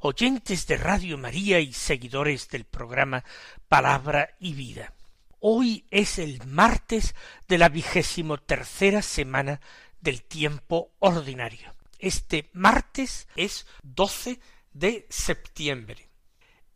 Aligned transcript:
oyentes 0.00 0.66
de 0.66 0.76
Radio 0.76 1.18
María 1.18 1.60
y 1.60 1.72
seguidores 1.72 2.48
del 2.48 2.64
programa 2.64 3.24
Palabra 3.68 4.34
y 4.38 4.54
Vida. 4.54 4.92
Hoy 5.40 5.84
es 5.90 6.18
el 6.18 6.44
martes 6.46 7.14
de 7.48 7.58
la 7.58 7.68
vigésimo 7.68 8.38
tercera 8.38 9.02
semana 9.02 9.60
del 10.00 10.22
tiempo 10.22 10.92
ordinario. 10.98 11.74
Este 11.98 12.50
martes 12.52 13.28
es 13.36 13.66
12 13.82 14.40
de 14.72 15.06
septiembre. 15.08 16.08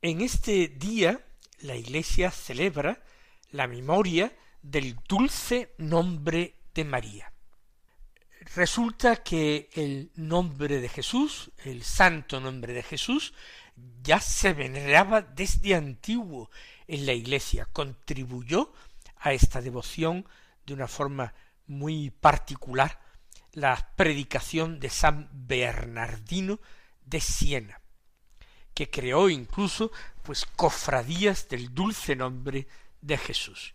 En 0.02 0.21
este 0.21 0.68
día 0.68 1.21
la 1.60 1.77
Iglesia 1.77 2.30
celebra 2.30 3.02
la 3.51 3.66
memoria 3.66 4.32
del 4.62 4.96
dulce 5.09 5.74
nombre 5.79 6.55
de 6.74 6.84
María. 6.84 7.29
Resulta 8.41 9.16
que 9.16 9.69
el 9.74 10.10
nombre 10.16 10.80
de 10.80 10.88
Jesús, 10.88 11.51
el 11.65 11.83
santo 11.83 12.41
nombre 12.41 12.73
de 12.73 12.83
Jesús, 12.83 13.35
ya 14.02 14.19
se 14.19 14.55
veneraba 14.55 15.21
desde 15.21 15.74
antiguo 15.74 16.51
en 16.87 17.05
la 17.05 17.13
Iglesia, 17.13 17.66
contribuyó 17.71 18.73
a 19.18 19.35
esta 19.35 19.61
devoción 19.61 20.27
de 20.65 20.73
una 20.73 20.88
forma 20.88 21.35
muy 21.66 22.11
particular 22.11 22.99
la 23.52 23.93
predicación 23.95 24.80
de 24.80 24.88
San 24.88 25.29
Bernardino 25.33 26.61
de 27.05 27.21
Siena, 27.21 27.80
que 28.73 28.88
creó 28.88 29.29
incluso 29.29 29.93
pues 30.23 30.46
cofradías 30.46 31.49
del 31.49 31.74
dulce 31.74 32.16
nombre 32.16 32.66
de 33.02 33.18
Jesús. 33.18 33.74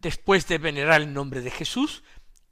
Después 0.00 0.48
de 0.48 0.58
venerar 0.58 1.02
el 1.02 1.12
nombre 1.12 1.40
de 1.40 1.50
Jesús, 1.50 2.02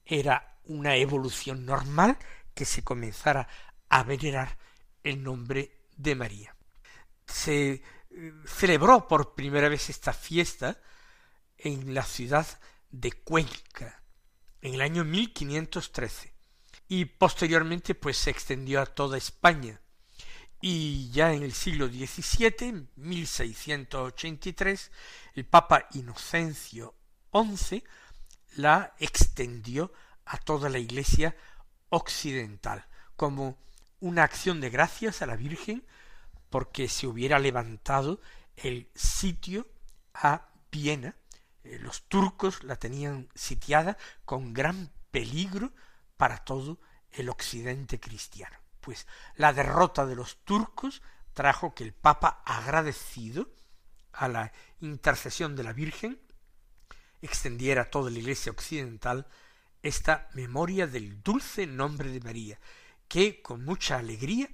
era 0.04 0.57
una 0.68 0.96
evolución 0.96 1.66
normal 1.66 2.16
que 2.54 2.64
se 2.64 2.82
comenzara 2.82 3.48
a 3.88 4.02
venerar 4.04 4.56
el 5.02 5.22
nombre 5.22 5.72
de 5.96 6.14
María. 6.14 6.54
Se 7.26 7.82
eh, 8.10 8.32
celebró 8.46 9.06
por 9.08 9.34
primera 9.34 9.68
vez 9.68 9.90
esta 9.90 10.12
fiesta 10.12 10.80
en 11.56 11.92
la 11.94 12.04
ciudad 12.04 12.46
de 12.90 13.12
Cuenca 13.12 14.02
en 14.62 14.74
el 14.74 14.80
año 14.80 15.04
1513 15.04 16.32
y 16.88 17.04
posteriormente 17.04 17.94
pues 17.94 18.16
se 18.16 18.30
extendió 18.30 18.80
a 18.80 18.86
toda 18.86 19.18
España 19.18 19.80
y 20.60 21.10
ya 21.10 21.32
en 21.32 21.44
el 21.44 21.52
siglo 21.52 21.86
XVII, 21.86 22.88
1683, 22.96 24.90
el 25.34 25.46
Papa 25.46 25.86
Inocencio 25.92 26.96
XI 27.32 27.84
la 28.56 28.94
extendió 28.98 29.92
a 30.28 30.36
toda 30.36 30.68
la 30.68 30.78
Iglesia 30.78 31.34
occidental, 31.88 32.86
como 33.16 33.58
una 34.00 34.22
acción 34.22 34.60
de 34.60 34.70
gracias 34.70 35.22
a 35.22 35.26
la 35.26 35.36
Virgen 35.36 35.84
porque 36.50 36.88
se 36.88 37.06
hubiera 37.06 37.38
levantado 37.38 38.20
el 38.56 38.88
sitio 38.94 39.66
a 40.14 40.48
Viena. 40.70 41.16
Eh, 41.64 41.78
los 41.80 42.02
turcos 42.08 42.62
la 42.62 42.76
tenían 42.76 43.28
sitiada 43.34 43.96
con 44.24 44.52
gran 44.52 44.90
peligro 45.10 45.72
para 46.16 46.38
todo 46.38 46.78
el 47.10 47.28
occidente 47.30 47.98
cristiano. 47.98 48.56
Pues 48.80 49.06
la 49.36 49.52
derrota 49.52 50.06
de 50.06 50.14
los 50.14 50.44
turcos 50.44 51.02
trajo 51.32 51.74
que 51.74 51.84
el 51.84 51.92
Papa, 51.92 52.42
agradecido 52.44 53.50
a 54.12 54.28
la 54.28 54.52
intercesión 54.80 55.56
de 55.56 55.64
la 55.64 55.72
Virgen, 55.72 56.20
extendiera 57.22 57.90
toda 57.90 58.10
la 58.10 58.18
Iglesia 58.18 58.52
occidental 58.52 59.26
esta 59.82 60.28
memoria 60.34 60.86
del 60.86 61.22
dulce 61.22 61.66
nombre 61.66 62.10
de 62.10 62.20
María, 62.20 62.58
que 63.08 63.40
con 63.42 63.64
mucha 63.64 63.98
alegría 63.98 64.48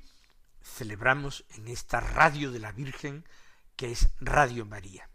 celebramos 0.63 1.45
en 1.57 1.69
esta 1.69 2.01
radio 2.01 2.51
de 2.51 2.59
la 2.61 2.73
Virgen 2.73 3.25
que 3.77 3.93
es 3.93 4.09
Radio 4.21 4.65
María. 4.65 5.09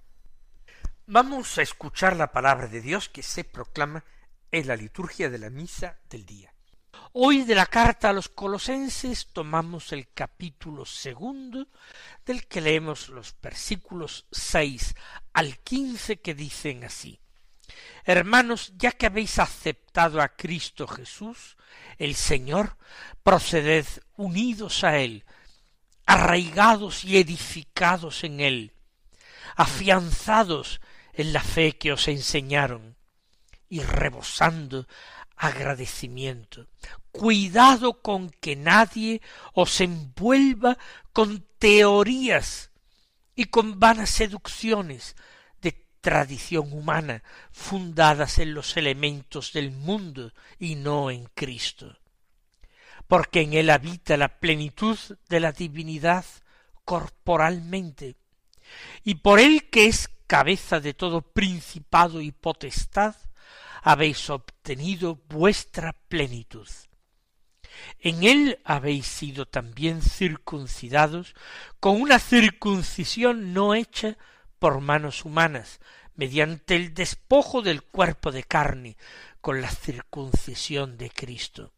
Vamos 1.07 1.57
a 1.57 1.61
escuchar 1.61 2.15
la 2.15 2.31
palabra 2.31 2.67
de 2.67 2.81
Dios 2.81 3.09
que 3.09 3.23
se 3.23 3.43
proclama 3.43 4.03
en 4.51 4.67
la 4.67 4.75
liturgia 4.75 5.29
de 5.29 5.39
la 5.39 5.49
misa 5.49 5.97
del 6.09 6.25
día. 6.25 6.53
Hoy 7.13 7.43
de 7.43 7.55
la 7.55 7.65
carta 7.65 8.09
a 8.09 8.13
los 8.13 8.29
colosenses 8.29 9.27
tomamos 9.33 9.91
el 9.91 10.11
capítulo 10.13 10.85
segundo 10.85 11.67
del 12.25 12.45
que 12.47 12.61
leemos 12.61 13.09
los 13.09 13.35
versículos 13.41 14.27
seis 14.31 14.95
al 15.33 15.57
quince 15.59 16.19
que 16.19 16.35
dicen 16.35 16.83
así 16.83 17.19
Hermanos, 18.05 18.73
ya 18.77 18.91
que 18.91 19.05
habéis 19.05 19.39
aceptado 19.39 20.21
a 20.21 20.29
Cristo 20.29 20.87
Jesús, 20.87 21.57
el 21.97 22.15
Señor, 22.15 22.77
proceded 23.23 23.85
unidos 24.15 24.83
a 24.83 24.97
Él, 24.97 25.25
arraigados 26.05 27.03
y 27.03 27.17
edificados 27.17 28.23
en 28.23 28.39
Él, 28.39 28.73
afianzados 29.55 30.81
en 31.13 31.33
la 31.33 31.41
fe 31.41 31.77
que 31.77 31.91
os 31.91 32.07
enseñaron, 32.07 32.95
y 33.69 33.81
rebosando 33.81 34.87
agradecimiento. 35.35 36.67
Cuidado 37.11 38.01
con 38.01 38.29
que 38.29 38.55
nadie 38.55 39.21
os 39.53 39.79
envuelva 39.79 40.77
con 41.13 41.45
teorías 41.59 42.71
y 43.35 43.45
con 43.45 43.79
vanas 43.79 44.09
seducciones 44.09 45.15
tradición 46.01 46.73
humana, 46.73 47.23
fundadas 47.51 48.39
en 48.39 48.53
los 48.53 48.77
elementos 48.77 49.53
del 49.53 49.71
mundo 49.71 50.33
y 50.57 50.75
no 50.75 51.11
en 51.11 51.25
Cristo. 51.33 51.97
Porque 53.07 53.41
en 53.41 53.53
él 53.53 53.69
habita 53.69 54.17
la 54.17 54.39
plenitud 54.39 54.97
de 55.27 55.39
la 55.39 55.51
divinidad 55.51 56.25
corporalmente, 56.85 58.15
y 59.03 59.15
por 59.15 59.39
él 59.39 59.69
que 59.69 59.87
es 59.87 60.09
cabeza 60.27 60.79
de 60.79 60.93
todo 60.93 61.21
principado 61.21 62.21
y 62.21 62.31
potestad, 62.31 63.15
habéis 63.81 64.29
obtenido 64.29 65.21
vuestra 65.27 65.93
plenitud. 65.93 66.67
En 67.99 68.23
él 68.23 68.59
habéis 68.63 69.07
sido 69.07 69.45
también 69.45 70.01
circuncidados 70.01 71.33
con 71.79 72.01
una 72.01 72.19
circuncisión 72.19 73.53
no 73.53 73.73
hecha 73.73 74.17
por 74.59 74.81
manos 74.81 75.25
humanas, 75.25 75.79
mediante 76.15 76.75
el 76.75 76.93
despojo 76.93 77.61
del 77.61 77.81
cuerpo 77.81 78.31
de 78.31 78.43
carne, 78.43 78.97
con 79.41 79.61
la 79.61 79.69
circuncisión 79.71 80.97
de 80.97 81.09
Cristo. 81.09 81.73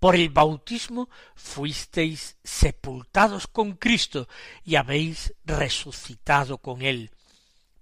Por 0.00 0.16
el 0.16 0.30
bautismo 0.30 1.08
fuisteis 1.34 2.36
sepultados 2.42 3.46
con 3.46 3.74
Cristo 3.74 4.28
y 4.64 4.76
habéis 4.76 5.34
resucitado 5.44 6.58
con 6.58 6.82
él, 6.82 7.12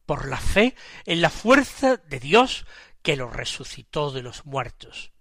por 0.05 0.27
la 0.27 0.39
fe 0.39 0.75
en 1.07 1.23
la 1.23 1.31
fuerza 1.31 1.97
de 1.97 2.19
Dios 2.19 2.67
que 3.03 3.17
lo 3.17 3.31
resucitó 3.31 4.11
de 4.11 4.23
los 4.23 4.45
muertos. 4.45 5.13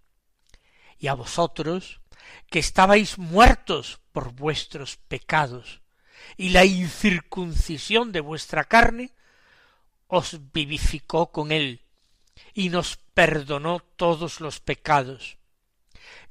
Y 0.97 1.07
a 1.07 1.13
vosotros, 1.13 2.01
que 2.49 2.59
estabais 2.59 3.17
muertos 3.17 4.01
por 4.11 4.33
vuestros 4.33 4.97
pecados, 4.97 5.81
y 6.35 6.49
la 6.49 6.65
incircuncisión 6.65 8.11
de 8.11 8.19
vuestra 8.19 8.65
carne, 8.65 9.11
os 10.07 10.51
vivificó 10.51 11.31
con 11.31 11.51
él, 11.51 11.81
y 12.53 12.69
nos 12.69 12.97
perdonó 13.13 13.79
todos 13.79 14.41
los 14.41 14.59
pecados. 14.59 15.37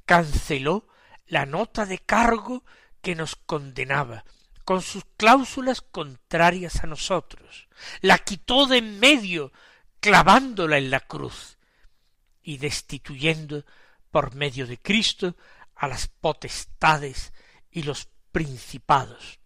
Canceló 0.05 0.87
la 1.25 1.45
nota 1.45 1.85
de 1.85 1.99
cargo 1.99 2.63
que 3.01 3.15
nos 3.15 3.35
condenaba, 3.35 4.23
con 4.63 4.81
sus 4.81 5.03
cláusulas 5.15 5.81
contrarias 5.81 6.83
a 6.83 6.87
nosotros, 6.87 7.67
la 8.01 8.17
quitó 8.19 8.67
de 8.67 8.77
en 8.77 8.99
medio, 8.99 9.51
clavándola 9.99 10.77
en 10.77 10.91
la 10.91 10.99
cruz, 10.99 11.57
y 12.41 12.57
destituyendo 12.57 13.65
por 14.11 14.35
medio 14.35 14.67
de 14.67 14.77
Cristo 14.77 15.35
a 15.75 15.87
las 15.87 16.07
potestades 16.07 17.33
y 17.71 17.83
los 17.83 18.07
principados 18.31 19.39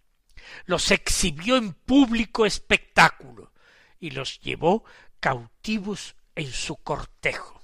los 0.65 0.91
exhibió 0.91 1.57
en 1.57 1.73
público 1.73 2.45
espectáculo 2.45 3.51
y 3.99 4.11
los 4.11 4.39
llevó 4.39 4.83
cautivos 5.19 6.15
en 6.35 6.51
su 6.51 6.77
cortejo. 6.77 7.61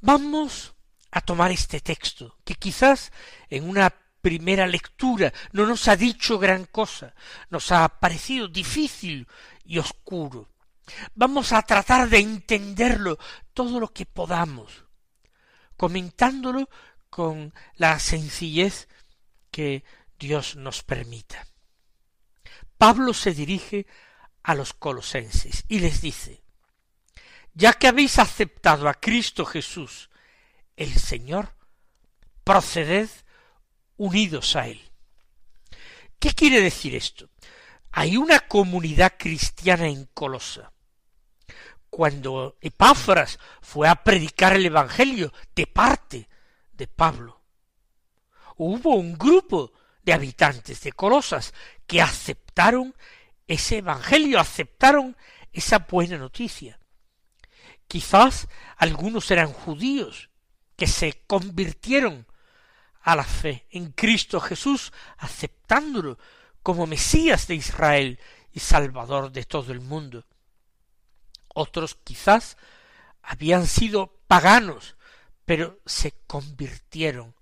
Vamos 0.00 0.74
a 1.10 1.20
tomar 1.20 1.52
este 1.52 1.80
texto, 1.80 2.38
que 2.44 2.54
quizás 2.54 3.12
en 3.50 3.68
una 3.68 3.90
primera 4.20 4.66
lectura 4.66 5.32
no 5.52 5.66
nos 5.66 5.88
ha 5.88 5.96
dicho 5.96 6.38
gran 6.38 6.64
cosa, 6.64 7.14
nos 7.50 7.70
ha 7.72 7.88
parecido 8.00 8.48
difícil 8.48 9.26
y 9.64 9.78
oscuro. 9.78 10.48
Vamos 11.14 11.52
a 11.52 11.62
tratar 11.62 12.08
de 12.08 12.18
entenderlo 12.18 13.18
todo 13.52 13.78
lo 13.78 13.92
que 13.92 14.06
podamos, 14.06 14.84
comentándolo 15.76 16.68
con 17.10 17.52
la 17.76 17.98
sencillez 17.98 18.88
que 19.50 19.84
Dios 20.22 20.54
nos 20.54 20.84
permita. 20.84 21.44
Pablo 22.78 23.12
se 23.12 23.34
dirige 23.34 23.88
a 24.44 24.54
los 24.54 24.72
colosenses 24.72 25.64
y 25.66 25.80
les 25.80 26.00
dice, 26.00 26.44
ya 27.54 27.72
que 27.72 27.88
habéis 27.88 28.20
aceptado 28.20 28.88
a 28.88 28.94
Cristo 28.94 29.44
Jesús, 29.44 30.10
el 30.76 30.94
Señor, 30.94 31.56
proceded 32.44 33.10
unidos 33.96 34.54
a 34.54 34.68
Él. 34.68 34.80
¿Qué 36.20 36.32
quiere 36.32 36.60
decir 36.60 36.94
esto? 36.94 37.28
Hay 37.90 38.16
una 38.16 38.38
comunidad 38.46 39.14
cristiana 39.18 39.88
en 39.88 40.06
Colosa. 40.14 40.72
Cuando 41.90 42.58
Epáfras 42.60 43.40
fue 43.60 43.88
a 43.88 43.96
predicar 43.96 44.54
el 44.54 44.66
Evangelio 44.66 45.32
de 45.56 45.66
parte 45.66 46.28
de 46.72 46.86
Pablo, 46.86 47.42
hubo 48.56 48.94
un 48.94 49.18
grupo 49.18 49.72
de 50.02 50.12
habitantes 50.12 50.80
de 50.82 50.92
Colosas 50.92 51.54
que 51.86 52.02
aceptaron 52.02 52.94
ese 53.46 53.78
Evangelio, 53.78 54.40
aceptaron 54.40 55.16
esa 55.52 55.78
buena 55.80 56.18
noticia. 56.18 56.78
Quizás 57.86 58.48
algunos 58.76 59.30
eran 59.30 59.52
judíos 59.52 60.30
que 60.76 60.86
se 60.86 61.22
convirtieron 61.26 62.26
a 63.02 63.16
la 63.16 63.24
fe 63.24 63.66
en 63.70 63.92
Cristo 63.92 64.40
Jesús, 64.40 64.92
aceptándolo 65.18 66.18
como 66.62 66.86
Mesías 66.86 67.46
de 67.48 67.56
Israel 67.56 68.18
y 68.52 68.60
Salvador 68.60 69.32
de 69.32 69.44
todo 69.44 69.72
el 69.72 69.80
mundo. 69.80 70.24
Otros 71.48 71.96
quizás 72.02 72.56
habían 73.22 73.66
sido 73.66 74.18
paganos, 74.26 74.96
pero 75.44 75.80
se 75.84 76.12
convirtieron 76.26 77.34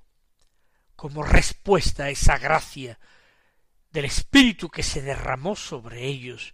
como 1.00 1.22
respuesta 1.22 2.04
a 2.04 2.10
esa 2.10 2.36
gracia 2.36 2.98
del 3.90 4.04
Espíritu 4.04 4.68
que 4.68 4.82
se 4.82 5.00
derramó 5.00 5.56
sobre 5.56 6.04
ellos 6.04 6.52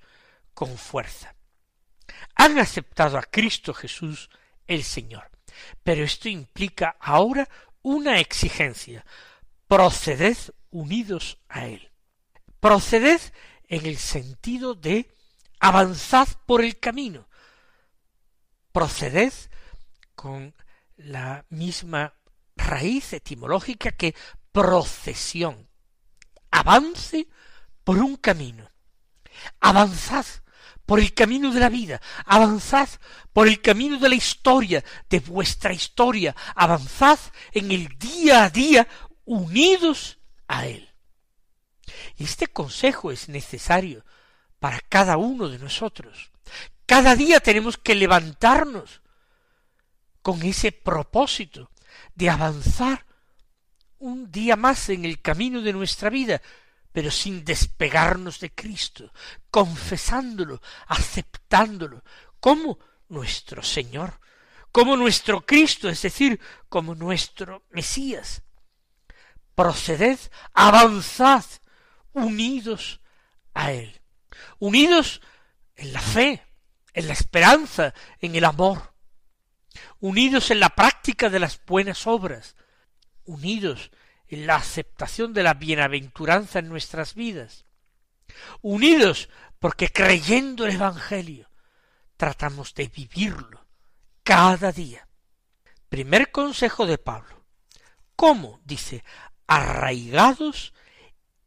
con 0.54 0.78
fuerza. 0.78 1.34
Han 2.37 2.60
aceptado 2.60 3.19
a 3.19 3.25
Cristo 3.25 3.75
Jesús 3.75 4.31
el 4.69 4.84
Señor. 4.84 5.32
Pero 5.82 6.04
esto 6.04 6.28
implica 6.28 6.96
ahora 7.00 7.48
una 7.82 8.20
exigencia. 8.20 9.04
Proceded 9.66 10.37
unidos 10.70 11.38
a 11.48 11.66
Él. 11.66 11.90
Proceded 12.60 13.20
en 13.66 13.84
el 13.84 13.98
sentido 13.98 14.76
de 14.76 15.12
avanzad 15.58 16.28
por 16.46 16.62
el 16.62 16.78
camino. 16.78 17.28
Proceded 18.70 19.32
con 20.14 20.54
la 20.96 21.44
misma 21.48 22.14
raíz 22.56 23.12
etimológica 23.12 23.93
que 23.93 24.14
procesión. 24.56 25.69
Avance 26.50 27.29
por 27.85 27.99
un 27.99 28.17
camino. 28.17 28.70
Avanzad 29.61 30.25
por 30.87 30.99
el 30.99 31.12
camino 31.12 31.53
de 31.53 31.61
la 31.61 31.69
vida, 31.69 32.00
avanzad 32.25 32.88
por 33.35 33.49
el 33.49 33.61
camino 33.61 33.99
de 33.99 34.08
la 34.08 34.14
historia, 34.14 34.82
de 35.11 35.20
vuestra 35.20 35.75
historia, 35.75 36.35
avanzad 36.55 37.19
en 37.53 37.70
el 37.70 37.99
día 37.99 38.44
a 38.44 38.50
día 38.50 38.88
unidos 39.26 40.19
a 40.49 40.64
Él. 40.64 40.88
Y 42.17 42.25
este 42.25 42.47
consejo 42.47 43.12
es 43.12 43.29
necesario 43.29 44.06
para 44.58 44.81
cada 44.81 45.19
uno 45.19 45.50
de 45.50 45.58
nosotros. 45.58 46.31
Cada 46.87 47.14
día 47.14 47.41
tenemos 47.41 47.76
que 47.76 47.94
levantarnos 47.94 49.03
con 50.23 50.43
ese 50.43 50.73
propósito 50.73 51.70
de 52.14 52.31
avanzar 52.31 53.05
un 54.06 54.31
día 54.31 54.55
más 54.56 54.88
en 54.88 55.05
el 55.05 55.20
camino 55.20 55.61
de 55.61 55.73
nuestra 55.73 56.11
vida, 56.11 56.41
pero 56.93 57.11
sin 57.11 57.44
despegarnos 57.44 58.38
de 58.41 58.55
Cristo, 58.55 59.12
confesándolo, 59.50 60.62
aceptándolo, 60.87 62.05
como 62.38 62.79
nuestro 63.08 63.62
Señor, 63.62 64.20
como 64.70 64.97
nuestro 64.97 65.44
Cristo, 65.44 65.88
es 65.88 66.00
decir, 66.03 66.41
como 66.69 66.94
nuestro 66.94 67.64
Mesías. 67.70 68.43
Proceded, 69.55 70.19
avanzad, 70.55 71.44
unidos 72.12 73.00
a 73.55 73.73
Él, 73.73 74.00
unidos 74.58 75.20
en 75.75 75.93
la 75.93 76.00
fe, 76.00 76.47
en 76.93 77.08
la 77.08 77.12
esperanza, 77.12 77.93
en 78.20 78.37
el 78.37 78.44
amor, 78.44 78.94
unidos 79.99 80.50
en 80.50 80.61
la 80.61 80.70
práctica 80.70 81.29
de 81.29 81.41
las 81.41 81.61
buenas 81.67 82.06
obras, 82.06 82.55
unidos 83.26 83.90
en 84.28 84.46
la 84.46 84.56
aceptación 84.56 85.32
de 85.32 85.43
la 85.43 85.55
bienaventuranza 85.55 86.58
en 86.58 86.69
nuestras 86.69 87.14
vidas, 87.14 87.64
unidos 88.61 89.28
porque 89.58 89.88
creyendo 89.90 90.67
el 90.67 90.75
Evangelio 90.75 91.50
tratamos 92.17 92.75
de 92.75 92.88
vivirlo 92.88 93.67
cada 94.23 94.73
día. 94.73 95.08
Primer 95.88 96.31
consejo 96.32 96.87
de 96.87 96.99
Pablo. 96.99 97.44
¿Cómo? 98.17 98.61
Dice, 98.64 99.05
arraigados 99.46 100.72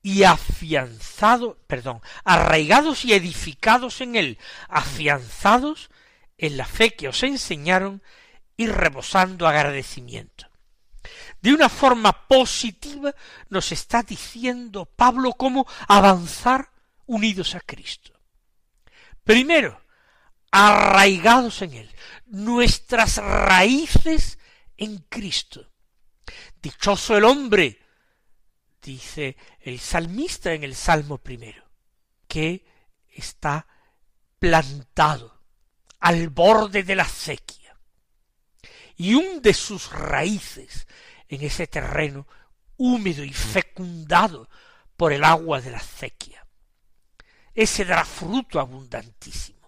y 0.01 0.23
afianzados, 0.23 1.57
perdón, 1.67 2.01
arraigados 2.23 3.03
y 3.03 3.13
edificados 3.13 3.99
en 4.01 4.15
él, 4.15 4.37
afianzados 4.69 5.89
en 6.37 6.55
la 6.55 6.65
fe 6.65 6.95
que 6.95 7.09
os 7.09 7.23
enseñaron 7.23 8.01
y 8.55 8.67
rebosando 8.67 9.47
agradecimiento 9.47 10.48
de 11.41 11.53
una 11.53 11.69
forma 11.69 12.27
positiva 12.27 13.13
nos 13.49 13.71
está 13.71 14.03
diciendo 14.03 14.85
Pablo 14.85 15.33
cómo 15.33 15.65
avanzar 15.87 16.71
unidos 17.05 17.55
a 17.55 17.61
Cristo. 17.61 18.19
Primero, 19.23 19.81
arraigados 20.51 21.61
en 21.61 21.73
Él, 21.73 21.95
nuestras 22.27 23.17
raíces 23.17 24.37
en 24.77 24.97
Cristo. 25.09 25.71
Dichoso 26.61 27.17
el 27.17 27.23
hombre, 27.23 27.79
dice 28.81 29.37
el 29.61 29.79
salmista 29.79 30.53
en 30.53 30.63
el 30.63 30.75
Salmo 30.75 31.17
primero, 31.17 31.63
que 32.27 32.65
está 33.07 33.67
plantado 34.39 35.41
al 35.99 36.29
borde 36.29 36.83
de 36.83 36.95
la 36.95 37.05
sequía 37.05 37.77
y 38.95 39.15
hunde 39.15 39.53
sus 39.53 39.91
raíces 39.91 40.87
en 41.29 41.43
ese 41.43 41.67
terreno 41.67 42.27
húmedo 42.75 43.23
y 43.23 43.31
fecundado 43.31 44.49
por 44.97 45.13
el 45.13 45.23
agua 45.23 45.61
de 45.61 45.71
la 45.71 45.77
acequia. 45.77 46.45
Ese 47.53 47.85
dará 47.85 48.03
fruto 48.03 48.59
abundantísimo. 48.59 49.59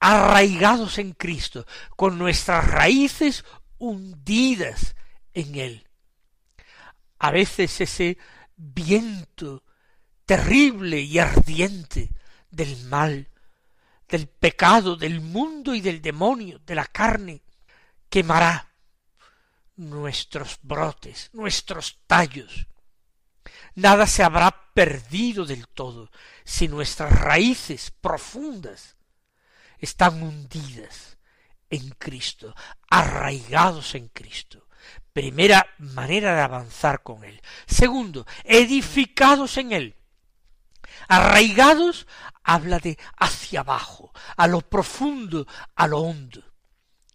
Arraigados 0.00 0.98
en 0.98 1.12
Cristo, 1.12 1.64
con 1.96 2.18
nuestras 2.18 2.68
raíces 2.68 3.44
hundidas 3.78 4.96
en 5.32 5.54
Él. 5.54 5.88
A 7.18 7.30
veces 7.30 7.80
ese 7.80 8.18
viento 8.56 9.62
terrible 10.26 11.00
y 11.00 11.18
ardiente 11.18 12.10
del 12.50 12.84
mal, 12.84 13.28
del 14.08 14.26
pecado, 14.26 14.96
del 14.96 15.20
mundo 15.20 15.74
y 15.74 15.80
del 15.80 16.02
demonio, 16.02 16.58
de 16.66 16.74
la 16.74 16.86
carne, 16.86 17.42
quemará 18.08 18.71
nuestros 19.76 20.58
brotes, 20.62 21.30
nuestros 21.32 22.00
tallos. 22.06 22.66
Nada 23.74 24.06
se 24.06 24.22
habrá 24.22 24.72
perdido 24.74 25.44
del 25.44 25.68
todo 25.68 26.10
si 26.44 26.68
nuestras 26.68 27.12
raíces 27.18 27.90
profundas 27.90 28.96
están 29.78 30.22
hundidas 30.22 31.18
en 31.70 31.90
Cristo, 31.90 32.54
arraigados 32.88 33.94
en 33.94 34.08
Cristo. 34.08 34.68
Primera 35.12 35.66
manera 35.78 36.34
de 36.34 36.42
avanzar 36.42 37.02
con 37.02 37.24
Él. 37.24 37.40
Segundo, 37.66 38.26
edificados 38.44 39.56
en 39.56 39.72
Él. 39.72 39.96
Arraigados 41.08 42.06
habla 42.42 42.78
de 42.78 42.98
hacia 43.16 43.60
abajo, 43.60 44.12
a 44.36 44.46
lo 44.46 44.60
profundo, 44.60 45.46
a 45.74 45.86
lo 45.86 46.00
hondo. 46.00 46.42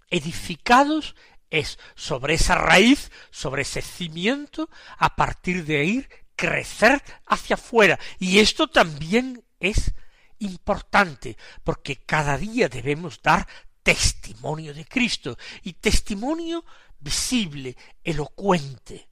Edificados 0.09 1.15
es 1.49 1.79
sobre 1.95 2.35
esa 2.35 2.55
raíz, 2.55 3.11
sobre 3.31 3.61
ese 3.61 3.81
cimiento, 3.81 4.69
a 4.97 5.15
partir 5.15 5.65
de 5.65 5.79
ahí 5.79 6.07
crecer 6.35 7.01
hacia 7.25 7.55
afuera. 7.55 7.99
Y 8.19 8.39
esto 8.39 8.67
también 8.67 9.43
es 9.59 9.93
importante, 10.39 11.37
porque 11.63 11.97
cada 11.97 12.37
día 12.37 12.69
debemos 12.69 13.21
dar 13.21 13.47
testimonio 13.81 14.73
de 14.73 14.85
Cristo, 14.85 15.37
y 15.63 15.73
testimonio 15.73 16.65
visible, 16.99 17.75
elocuente. 18.03 19.09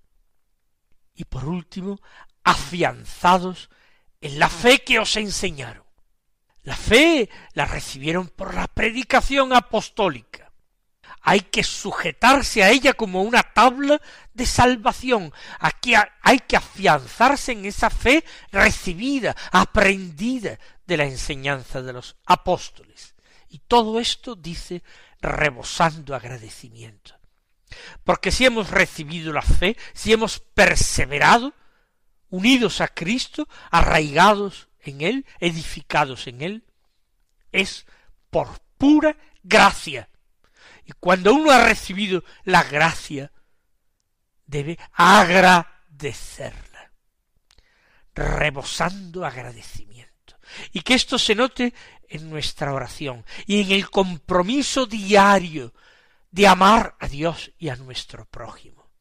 y 1.17 1.23
por 1.23 1.45
último, 1.45 2.01
afianzados 2.43 3.69
en 4.19 4.37
la 4.37 4.49
fe 4.49 4.83
que 4.83 4.99
os 4.99 5.15
enseñaron. 5.15 5.85
La 6.63 6.75
fe 6.75 7.29
la 7.53 7.65
recibieron 7.65 8.27
por 8.27 8.53
la 8.53 8.67
predicación 8.67 9.53
apostólica. 9.53 10.44
Hay 11.27 11.41
que 11.41 11.63
sujetarse 11.63 12.63
a 12.63 12.69
ella 12.69 12.93
como 12.93 13.23
una 13.23 13.41
tabla 13.41 13.99
de 14.35 14.45
salvación. 14.45 15.33
Aquí 15.59 15.95
hay 16.21 16.39
que 16.41 16.55
afianzarse 16.55 17.51
en 17.51 17.65
esa 17.65 17.89
fe 17.89 18.23
recibida, 18.51 19.35
aprendida 19.51 20.59
de 20.85 20.97
la 20.97 21.05
enseñanza 21.05 21.81
de 21.81 21.93
los 21.93 22.15
apóstoles. 22.27 23.15
Y 23.49 23.57
todo 23.57 23.99
esto 23.99 24.35
dice 24.35 24.83
rebosando 25.19 26.13
agradecimiento. 26.13 27.15
Porque 28.03 28.31
si 28.31 28.45
hemos 28.45 28.69
recibido 28.69 29.33
la 29.33 29.41
fe, 29.41 29.75
si 29.93 30.13
hemos 30.13 30.39
perseverado, 30.39 31.55
unidos 32.29 32.81
a 32.81 32.87
Cristo, 32.87 33.47
arraigados 33.71 34.67
en 34.81 35.01
Él, 35.01 35.25
edificados 35.39 36.27
en 36.27 36.43
Él, 36.43 36.63
es 37.51 37.87
por 38.29 38.59
pura 38.77 39.17
gracia. 39.41 40.07
Y 40.85 40.93
cuando 40.99 41.33
uno 41.33 41.51
ha 41.51 41.63
recibido 41.65 42.23
la 42.43 42.63
gracia, 42.63 43.31
debe 44.45 44.77
agradecerla, 44.93 46.91
rebosando 48.13 49.25
agradecimiento. 49.25 50.37
Y 50.71 50.81
que 50.81 50.93
esto 50.93 51.17
se 51.17 51.33
note 51.35 51.73
en 52.07 52.29
nuestra 52.29 52.71
oración 52.73 53.25
y 53.47 53.61
en 53.61 53.71
el 53.71 53.89
compromiso 53.89 54.85
diario 54.85 55.73
de 56.29 56.47
amar 56.47 56.95
a 56.99 57.07
Dios 57.07 57.51
y 57.57 57.69
a 57.69 57.75
nuestro 57.75 58.25
prójimo. 58.25 58.91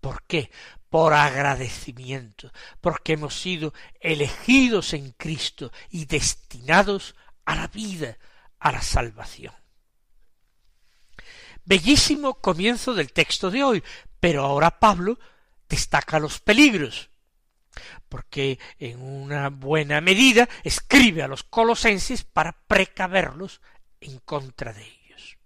¿Por 0.00 0.22
qué? 0.24 0.50
Por 0.88 1.12
agradecimiento, 1.12 2.52
porque 2.80 3.14
hemos 3.14 3.34
sido 3.40 3.74
elegidos 4.00 4.92
en 4.92 5.12
Cristo 5.12 5.72
y 5.90 6.06
destinados 6.06 7.14
a 7.44 7.54
la 7.54 7.66
vida, 7.68 8.18
a 8.58 8.72
la 8.72 8.82
salvación. 8.82 9.54
Bellísimo 11.64 12.34
comienzo 12.34 12.94
del 12.94 13.12
texto 13.12 13.50
de 13.50 13.62
hoy, 13.62 13.82
pero 14.18 14.44
ahora 14.44 14.78
Pablo 14.78 15.18
destaca 15.68 16.18
los 16.18 16.40
peligros, 16.40 17.10
porque 18.08 18.58
en 18.78 19.00
una 19.00 19.48
buena 19.48 20.00
medida 20.00 20.48
escribe 20.64 21.22
a 21.22 21.28
los 21.28 21.44
colosenses 21.44 22.24
para 22.24 22.52
precaverlos 22.66 23.60
en 24.00 24.18
contra 24.18 24.72
de 24.72 24.82
ellos. 24.82 25.38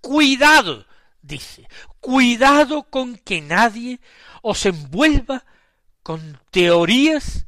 Cuidado, 0.00 0.86
dice, 1.22 1.68
cuidado 2.00 2.84
con 2.84 3.16
que 3.16 3.40
nadie 3.40 4.00
os 4.42 4.66
envuelva 4.66 5.44
con 6.02 6.40
teorías 6.50 7.46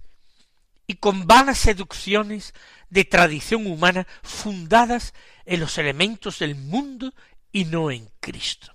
y 0.86 0.94
con 0.94 1.26
vanas 1.26 1.58
seducciones 1.58 2.54
de 2.88 3.04
tradición 3.04 3.66
humana 3.66 4.06
fundadas 4.22 5.14
en 5.44 5.60
los 5.60 5.76
elementos 5.78 6.38
del 6.38 6.54
mundo 6.54 7.12
y 7.54 7.64
no 7.66 7.92
en 7.92 8.10
Cristo. 8.18 8.74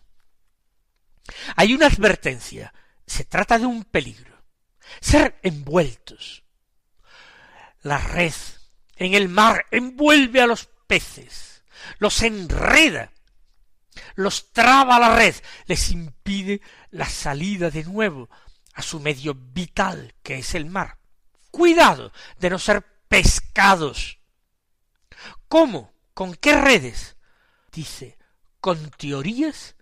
Hay 1.58 1.74
una 1.74 1.88
advertencia, 1.88 2.74
se 3.06 3.26
trata 3.26 3.60
de 3.60 3.66
un 3.66 3.84
peligro, 3.84 4.42
ser 5.02 5.38
envueltos. 5.44 6.44
La 7.82 7.98
red 7.98 8.34
en 8.96 9.14
el 9.16 9.28
mar 9.28 9.66
envuelve 9.72 10.42
a 10.42 10.48
los 10.48 10.70
peces, 10.88 11.62
los 11.98 12.24
enreda, 12.24 13.12
los 14.16 14.54
traba 14.54 14.98
la 14.98 15.14
red, 15.14 15.36
les 15.66 15.92
impide 15.92 16.62
la 16.90 17.10
salida 17.10 17.70
de 17.70 17.84
nuevo 17.84 18.30
a 18.76 18.82
su 18.82 19.02
medio 19.02 19.36
vital, 19.36 20.16
que 20.24 20.38
es 20.38 20.56
el 20.56 20.68
mar. 20.68 21.00
Cuidado 21.52 22.14
de 22.40 22.50
no 22.50 22.58
ser 22.58 22.86
pescados. 23.10 24.20
¿Cómo? 25.50 25.94
¿Con 26.14 26.34
qué 26.36 26.56
redes? 26.56 27.18
Dice, 27.74 28.19
con 28.60 28.92
teorías 28.92 29.76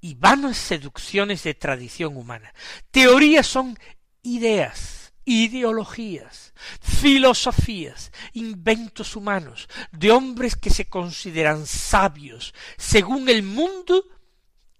y 0.00 0.14
vanas 0.14 0.56
seducciones 0.56 1.44
de 1.44 1.54
tradición 1.54 2.16
humana. 2.16 2.52
Teorías 2.90 3.46
son 3.46 3.78
ideas, 4.22 5.12
ideologías, 5.24 6.52
filosofías, 6.80 8.12
inventos 8.32 9.16
humanos, 9.16 9.68
de 9.92 10.10
hombres 10.10 10.56
que 10.56 10.70
se 10.70 10.86
consideran 10.86 11.66
sabios 11.66 12.54
según 12.76 13.28
el 13.28 13.42
mundo 13.42 14.04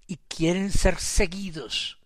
y 0.06 0.16
quieren 0.28 0.72
ser 0.72 0.98
seguidos 0.98 1.98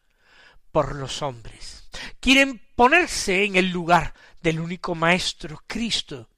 por 0.70 0.94
los 0.94 1.22
hombres. 1.22 1.88
Quieren 2.20 2.60
ponerse 2.74 3.44
en 3.44 3.56
el 3.56 3.70
lugar 3.70 4.12
del 4.42 4.60
único 4.60 4.94
Maestro, 4.94 5.62
Cristo, 5.66 6.28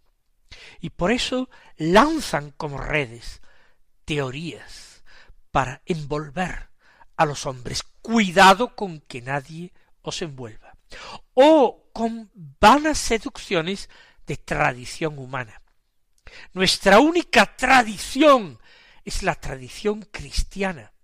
y 0.80 0.90
por 0.90 1.10
eso 1.10 1.50
lanzan 1.76 2.52
como 2.52 2.78
redes 2.78 3.42
teorías 4.08 5.04
para 5.50 5.82
envolver 5.84 6.70
a 7.14 7.26
los 7.26 7.44
hombres. 7.44 7.82
Cuidado 8.00 8.74
con 8.74 9.00
que 9.00 9.20
nadie 9.20 9.74
os 10.00 10.22
envuelva. 10.22 10.78
O 11.34 11.90
con 11.92 12.30
vanas 12.58 12.96
seducciones 12.96 13.90
de 14.26 14.38
tradición 14.38 15.18
humana. 15.18 15.60
Nuestra 16.54 17.00
única 17.00 17.54
tradición 17.54 18.58
es 19.04 19.22
la 19.22 19.34
tradición 19.34 20.00
cristiana. 20.10 20.94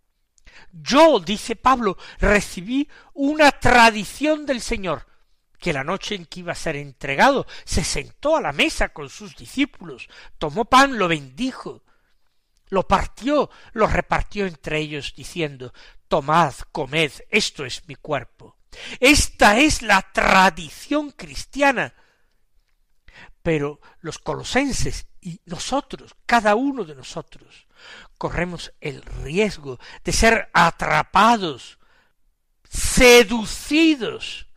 Yo, 0.72 1.20
dice 1.20 1.56
Pablo, 1.56 1.98
recibí 2.18 2.88
una 3.12 3.52
tradición 3.52 4.46
del 4.46 4.62
Señor, 4.62 5.06
que 5.58 5.74
la 5.74 5.84
noche 5.84 6.14
en 6.14 6.24
que 6.24 6.40
iba 6.40 6.52
a 6.52 6.56
ser 6.56 6.76
entregado 6.76 7.46
se 7.66 7.84
sentó 7.84 8.36
a 8.38 8.40
la 8.40 8.52
mesa 8.52 8.94
con 8.94 9.10
sus 9.10 9.36
discípulos, 9.36 10.08
tomó 10.38 10.64
pan, 10.64 10.96
lo 10.96 11.06
bendijo, 11.06 11.82
lo 12.74 12.86
partió, 12.86 13.48
lo 13.72 13.86
repartió 13.86 14.46
entre 14.46 14.78
ellos, 14.78 15.14
diciendo 15.16 15.72
Tomad, 16.08 16.54
comed, 16.72 17.12
esto 17.30 17.64
es 17.64 17.86
mi 17.86 17.94
cuerpo. 17.94 18.58
Esta 18.98 19.58
es 19.58 19.80
la 19.80 20.02
tradición 20.12 21.12
cristiana. 21.12 21.94
Pero 23.42 23.80
los 24.00 24.18
colosenses 24.18 25.06
y 25.20 25.40
nosotros, 25.46 26.16
cada 26.26 26.56
uno 26.56 26.84
de 26.84 26.96
nosotros, 26.96 27.68
corremos 28.18 28.72
el 28.80 29.02
riesgo 29.02 29.78
de 30.02 30.12
ser 30.12 30.50
atrapados, 30.52 31.78
seducidos 32.68 34.48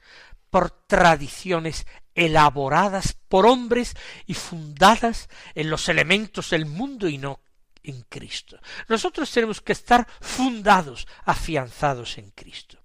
por 0.50 0.72
tradiciones 0.72 1.86
elaboradas 2.16 3.14
por 3.14 3.46
hombres 3.46 3.94
y 4.26 4.34
fundadas 4.34 5.30
en 5.54 5.70
los 5.70 5.88
elementos 5.88 6.50
del 6.50 6.66
mundo 6.66 7.08
y 7.08 7.20
no 7.20 7.42
en 7.88 8.02
Cristo. 8.04 8.60
Nosotros 8.88 9.32
tenemos 9.32 9.62
que 9.62 9.72
estar 9.72 10.08
fundados, 10.22 11.08
afianzados 11.24 12.18
en 12.18 12.32
Cristo. 12.32 12.78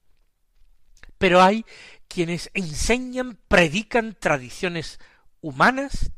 Pero 1.19 1.43
hay 1.43 1.67
quienes 2.09 2.51
enseñan, 2.55 3.39
predican 3.49 4.17
tradiciones 4.19 5.01
humanas, 5.41 6.13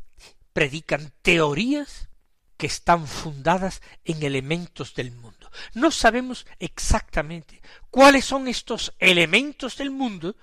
predican 0.53 1.13
teorías 1.23 2.09
que 2.57 2.67
están 2.67 3.07
fundadas 3.07 3.83
en 4.05 4.23
elementos 4.23 4.95
del 4.95 5.13
mundo. 5.13 5.51
No 5.75 5.91
sabemos 5.91 6.47
exactamente 6.59 7.61
cuáles 7.91 8.25
son 8.25 8.49
estos 8.49 8.95
elementos 8.99 9.77
del 9.77 9.91
mundo 9.91 10.37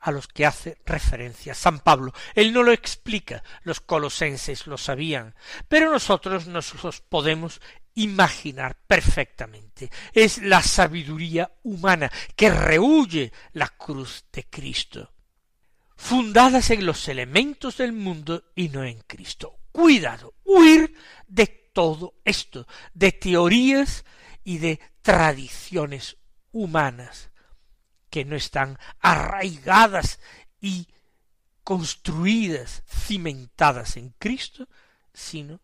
a 0.00 0.10
los 0.12 0.26
que 0.28 0.46
hace 0.46 0.78
referencia 0.86 1.54
San 1.54 1.80
Pablo. 1.80 2.12
Él 2.34 2.52
no 2.52 2.62
lo 2.62 2.72
explica, 2.72 3.42
los 3.62 3.80
colosenses 3.80 4.66
lo 4.66 4.78
sabían, 4.78 5.34
pero 5.68 5.90
nosotros 5.90 6.46
nos 6.46 6.82
los 6.82 7.00
podemos 7.00 7.60
imaginar 7.94 8.76
perfectamente. 8.86 9.90
Es 10.12 10.38
la 10.38 10.62
sabiduría 10.62 11.50
humana 11.62 12.10
que 12.36 12.50
rehuye 12.50 13.32
la 13.52 13.68
cruz 13.68 14.24
de 14.32 14.44
Cristo, 14.48 15.12
fundadas 15.96 16.70
en 16.70 16.86
los 16.86 17.08
elementos 17.08 17.78
del 17.78 17.92
mundo 17.92 18.44
y 18.54 18.68
no 18.68 18.84
en 18.84 19.00
Cristo. 19.06 19.58
Cuidado, 19.72 20.34
huir 20.44 20.94
de 21.26 21.46
todo 21.46 22.14
esto, 22.24 22.66
de 22.94 23.12
teorías 23.12 24.04
y 24.44 24.58
de 24.58 24.80
tradiciones 25.02 26.16
humanas 26.52 27.30
que 28.10 28.24
no 28.24 28.34
están 28.34 28.78
arraigadas 28.98 30.18
y 30.60 30.88
construidas, 31.62 32.82
cimentadas 32.88 33.96
en 33.96 34.10
Cristo, 34.18 34.68
sino 35.12 35.60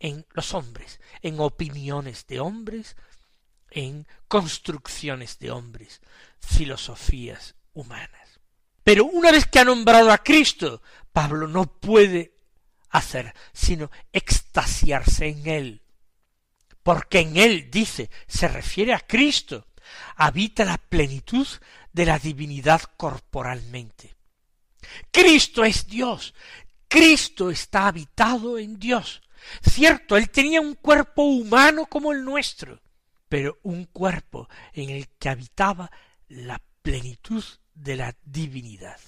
en 0.00 0.26
los 0.32 0.54
hombres, 0.54 1.00
en 1.22 1.40
opiniones 1.40 2.26
de 2.26 2.40
hombres, 2.40 2.96
en 3.70 4.06
construcciones 4.28 5.38
de 5.38 5.50
hombres, 5.50 6.00
filosofías 6.40 7.54
humanas. 7.74 8.40
Pero 8.82 9.04
una 9.04 9.30
vez 9.32 9.46
que 9.46 9.58
ha 9.58 9.64
nombrado 9.64 10.10
a 10.10 10.18
Cristo, 10.18 10.82
Pablo 11.12 11.46
no 11.46 11.66
puede 11.66 12.34
hacer 12.90 13.34
sino 13.52 13.90
extasiarse 14.12 15.28
en 15.28 15.46
él, 15.46 15.82
porque 16.82 17.20
en 17.20 17.36
él, 17.36 17.70
dice, 17.70 18.10
se 18.26 18.48
refiere 18.48 18.94
a 18.94 19.00
Cristo, 19.00 19.66
habita 20.16 20.64
la 20.64 20.78
plenitud 20.78 21.46
de 21.92 22.06
la 22.06 22.18
divinidad 22.18 22.82
corporalmente. 22.96 24.16
Cristo 25.10 25.64
es 25.64 25.86
Dios, 25.86 26.34
Cristo 26.88 27.50
está 27.50 27.88
habitado 27.88 28.58
en 28.58 28.78
Dios. 28.78 29.20
Cierto, 29.62 30.16
él 30.16 30.30
tenía 30.30 30.60
un 30.60 30.74
cuerpo 30.74 31.22
humano 31.22 31.86
como 31.86 32.12
el 32.12 32.24
nuestro, 32.24 32.80
pero 33.28 33.58
un 33.62 33.84
cuerpo 33.84 34.48
en 34.72 34.90
el 34.90 35.08
que 35.18 35.28
habitaba 35.28 35.90
la 36.28 36.60
plenitud 36.82 37.44
de 37.74 37.96
la 37.96 38.16
divinidad. 38.24 39.00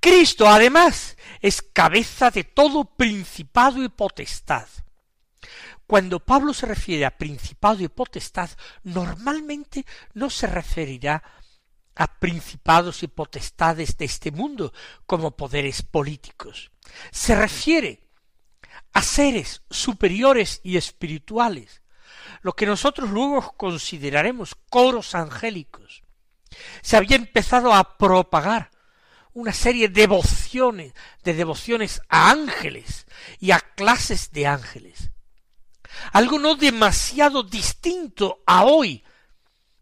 Cristo, 0.00 0.48
además, 0.48 1.16
es 1.40 1.62
cabeza 1.62 2.30
de 2.30 2.44
todo 2.44 2.84
principado 2.84 3.82
y 3.82 3.88
potestad. 3.88 4.66
Cuando 5.86 6.20
Pablo 6.20 6.52
se 6.52 6.66
refiere 6.66 7.04
a 7.06 7.16
principado 7.16 7.82
y 7.82 7.88
potestad, 7.88 8.50
normalmente 8.82 9.86
no 10.14 10.28
se 10.30 10.46
referirá 10.46 11.22
a 11.94 12.18
principados 12.18 13.02
y 13.02 13.08
potestades 13.08 13.96
de 13.96 14.04
este 14.04 14.30
mundo 14.30 14.72
como 15.06 15.36
poderes 15.36 15.82
políticos. 15.82 16.70
Se 17.10 17.34
refiere 17.34 18.07
a 18.92 19.02
seres 19.02 19.62
superiores 19.70 20.60
y 20.62 20.76
espirituales, 20.76 21.82
lo 22.42 22.52
que 22.52 22.66
nosotros 22.66 23.10
luego 23.10 23.54
consideraremos 23.56 24.54
coros 24.70 25.14
angélicos. 25.14 26.02
Se 26.82 26.96
había 26.96 27.16
empezado 27.16 27.72
a 27.72 27.98
propagar 27.98 28.70
una 29.34 29.52
serie 29.52 29.88
de 29.88 30.02
devociones, 30.02 30.94
de 31.22 31.34
devociones 31.34 32.00
a 32.08 32.30
ángeles 32.30 33.06
y 33.38 33.50
a 33.50 33.60
clases 33.60 34.32
de 34.32 34.46
ángeles. 34.46 35.10
Algo 36.12 36.38
no 36.38 36.54
demasiado 36.54 37.42
distinto 37.42 38.42
a 38.46 38.64
hoy, 38.64 39.04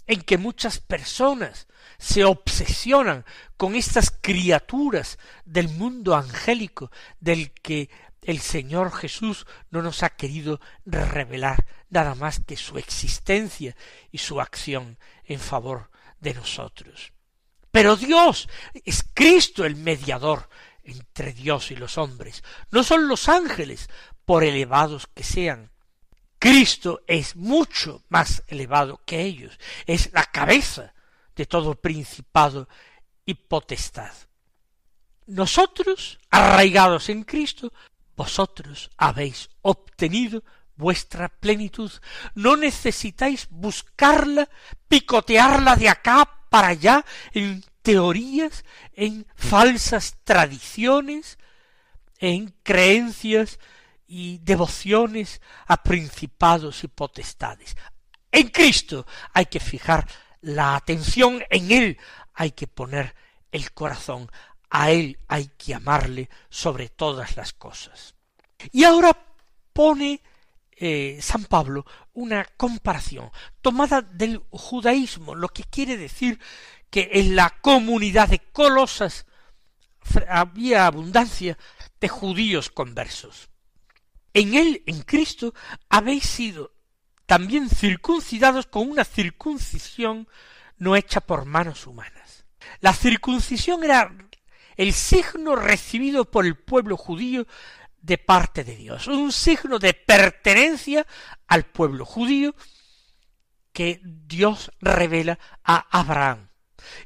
en 0.06 0.22
que 0.22 0.38
muchas 0.38 0.78
personas 0.78 1.66
se 1.98 2.24
obsesionan 2.24 3.24
con 3.56 3.74
estas 3.74 4.10
criaturas 4.10 5.18
del 5.44 5.68
mundo 5.68 6.14
angélico 6.14 6.90
del 7.20 7.52
que 7.52 7.90
el 8.26 8.40
Señor 8.40 8.92
Jesús 8.92 9.46
no 9.70 9.82
nos 9.82 10.02
ha 10.02 10.10
querido 10.10 10.60
revelar 10.84 11.64
nada 11.88 12.16
más 12.16 12.40
que 12.40 12.56
su 12.56 12.76
existencia 12.76 13.76
y 14.10 14.18
su 14.18 14.40
acción 14.40 14.98
en 15.24 15.38
favor 15.38 15.90
de 16.18 16.34
nosotros. 16.34 17.12
Pero 17.70 17.94
Dios 17.94 18.48
es 18.84 19.04
Cristo 19.14 19.64
el 19.64 19.76
mediador 19.76 20.48
entre 20.82 21.32
Dios 21.32 21.70
y 21.70 21.76
los 21.76 21.98
hombres. 21.98 22.42
No 22.72 22.82
son 22.82 23.06
los 23.06 23.28
ángeles, 23.28 23.88
por 24.24 24.42
elevados 24.42 25.06
que 25.06 25.22
sean. 25.22 25.70
Cristo 26.40 27.02
es 27.06 27.36
mucho 27.36 28.02
más 28.08 28.42
elevado 28.48 29.00
que 29.06 29.22
ellos. 29.22 29.56
Es 29.86 30.12
la 30.12 30.24
cabeza 30.24 30.94
de 31.36 31.46
todo 31.46 31.76
principado 31.76 32.68
y 33.24 33.34
potestad. 33.34 34.12
Nosotros, 35.26 36.18
arraigados 36.30 37.08
en 37.08 37.22
Cristo, 37.22 37.72
vosotros 38.16 38.90
habéis 38.96 39.50
obtenido 39.62 40.42
vuestra 40.76 41.28
plenitud. 41.28 41.90
No 42.34 42.56
necesitáis 42.56 43.48
buscarla, 43.50 44.48
picotearla 44.88 45.76
de 45.76 45.88
acá 45.88 46.28
para 46.48 46.68
allá 46.68 47.04
en 47.32 47.64
teorías, 47.82 48.64
en 48.94 49.26
falsas 49.36 50.16
tradiciones, 50.24 51.38
en 52.18 52.54
creencias 52.62 53.58
y 54.06 54.38
devociones 54.38 55.40
a 55.66 55.82
principados 55.82 56.84
y 56.84 56.88
potestades. 56.88 57.76
En 58.32 58.48
Cristo 58.48 59.06
hay 59.32 59.46
que 59.46 59.60
fijar 59.60 60.06
la 60.40 60.76
atención, 60.76 61.44
en 61.50 61.72
Él 61.72 61.98
hay 62.34 62.52
que 62.52 62.66
poner 62.66 63.14
el 63.50 63.72
corazón, 63.72 64.30
a 64.70 64.90
Él 64.90 65.18
hay 65.28 65.50
que 65.56 65.74
amarle 65.74 66.28
sobre 66.50 66.88
todas 66.88 67.36
las 67.36 67.52
cosas. 67.52 68.15
Y 68.72 68.84
ahora 68.84 69.16
pone 69.72 70.22
eh, 70.76 71.18
San 71.20 71.44
Pablo 71.44 71.84
una 72.14 72.44
comparación 72.56 73.30
tomada 73.60 74.02
del 74.02 74.42
judaísmo, 74.50 75.34
lo 75.34 75.48
que 75.48 75.64
quiere 75.64 75.96
decir 75.96 76.38
que 76.90 77.10
en 77.14 77.36
la 77.36 77.50
comunidad 77.60 78.28
de 78.28 78.38
Colosas 78.38 79.26
había 80.28 80.86
abundancia 80.86 81.58
de 82.00 82.08
judíos 82.08 82.70
conversos. 82.70 83.48
En 84.32 84.54
él, 84.54 84.82
en 84.86 85.02
Cristo, 85.02 85.54
habéis 85.88 86.24
sido 86.24 86.72
también 87.26 87.68
circuncidados 87.68 88.66
con 88.66 88.88
una 88.88 89.04
circuncisión 89.04 90.28
no 90.78 90.94
hecha 90.94 91.20
por 91.20 91.44
manos 91.44 91.86
humanas. 91.86 92.44
La 92.80 92.92
circuncisión 92.92 93.82
era 93.82 94.14
el 94.76 94.92
signo 94.92 95.56
recibido 95.56 96.30
por 96.30 96.44
el 96.44 96.56
pueblo 96.56 96.96
judío 96.96 97.46
de 98.06 98.18
parte 98.18 98.62
de 98.62 98.76
Dios, 98.76 99.08
un 99.08 99.32
signo 99.32 99.80
de 99.80 99.92
pertenencia 99.92 101.04
al 101.48 101.64
pueblo 101.64 102.04
judío 102.04 102.54
que 103.72 104.00
Dios 104.04 104.70
revela 104.80 105.40
a 105.64 105.88
Abraham 105.90 106.48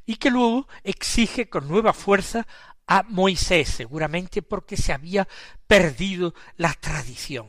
y 0.05 0.17
que 0.17 0.31
luego 0.31 0.69
exige 0.85 1.49
con 1.49 1.69
nueva 1.69 1.95
fuerza 1.95 2.47
a 2.87 3.03
Moisés, 3.05 3.71
seguramente 3.71 4.43
porque 4.43 4.77
se 4.77 4.93
había 4.93 5.27
perdido 5.67 6.35
la 6.57 6.75
tradición. 6.75 7.49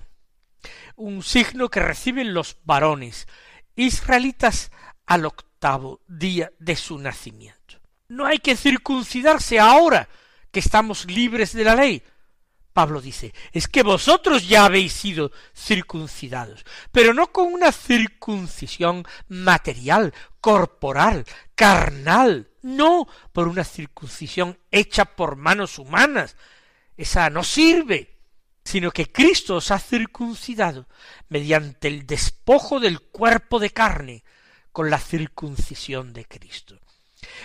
Un 0.95 1.21
signo 1.21 1.67
que 1.67 1.81
reciben 1.81 2.33
los 2.33 2.55
varones 2.63 3.27
israelitas 3.75 4.71
al 5.05 5.25
octavo 5.25 5.99
día 6.07 6.53
de 6.57 6.77
su 6.77 6.97
nacimiento. 6.99 7.81
No 8.07 8.25
hay 8.25 8.39
que 8.39 8.55
circuncidarse 8.55 9.59
ahora 9.59 10.07
que 10.51 10.61
estamos 10.61 11.05
libres 11.05 11.51
de 11.51 11.65
la 11.65 11.75
ley. 11.75 12.01
Pablo 12.73 13.01
dice, 13.01 13.33
es 13.51 13.67
que 13.67 13.83
vosotros 13.83 14.47
ya 14.47 14.65
habéis 14.65 14.93
sido 14.93 15.31
circuncidados, 15.53 16.65
pero 16.91 17.13
no 17.13 17.31
con 17.31 17.51
una 17.53 17.71
circuncisión 17.71 19.05
material, 19.27 20.13
corporal, 20.39 21.25
carnal, 21.55 22.49
no 22.61 23.07
por 23.33 23.47
una 23.47 23.63
circuncisión 23.63 24.57
hecha 24.71 25.05
por 25.05 25.35
manos 25.35 25.79
humanas. 25.79 26.35
Esa 26.97 27.29
no 27.29 27.43
sirve, 27.43 28.17
sino 28.63 28.91
que 28.91 29.11
Cristo 29.11 29.57
os 29.57 29.71
ha 29.71 29.79
circuncidado 29.79 30.87
mediante 31.29 31.87
el 31.87 32.05
despojo 32.05 32.79
del 32.79 33.01
cuerpo 33.01 33.59
de 33.59 33.71
carne 33.71 34.23
con 34.71 34.89
la 34.89 34.99
circuncisión 34.99 36.13
de 36.13 36.25
Cristo. 36.25 36.79